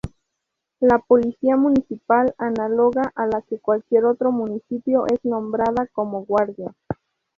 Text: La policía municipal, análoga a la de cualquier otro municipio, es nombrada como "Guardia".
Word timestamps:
La 0.79 0.97
policía 0.97 1.57
municipal, 1.57 2.33
análoga 2.39 3.11
a 3.13 3.27
la 3.27 3.43
de 3.47 3.59
cualquier 3.59 4.05
otro 4.05 4.31
municipio, 4.31 5.05
es 5.05 5.23
nombrada 5.23 5.85
como 5.93 6.25
"Guardia". 6.25 6.73